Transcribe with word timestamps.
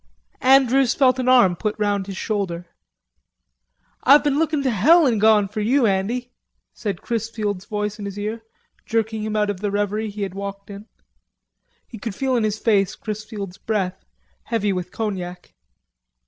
V 0.31 0.37
Andrews 0.47 0.95
felt 0.95 1.19
an 1.19 1.29
arm 1.29 1.55
put 1.55 1.77
round 1.77 2.07
his 2.07 2.17
shoulder. 2.17 2.65
"Ah've 4.03 4.23
been 4.23 4.39
to 4.63 4.71
hell 4.71 5.05
an' 5.05 5.19
gone 5.19 5.43
lookin' 5.43 5.53
for 5.53 5.61
you, 5.61 5.85
Andy," 5.85 6.31
said 6.73 7.03
Chrisfield's 7.03 7.65
voice 7.65 7.99
in 7.99 8.05
his 8.05 8.17
ear, 8.17 8.41
jerking 8.83 9.21
him 9.21 9.35
out 9.35 9.51
of 9.51 9.59
the 9.59 9.69
reverie 9.69 10.09
he 10.09 10.27
walked 10.29 10.71
in. 10.71 10.87
He 11.85 11.99
could 11.99 12.15
feel 12.15 12.35
in 12.35 12.43
his 12.43 12.57
face 12.57 12.95
Chrisfield's 12.95 13.59
breath, 13.59 14.03
heavy 14.45 14.73
with 14.73 14.91
cognac. 14.91 15.53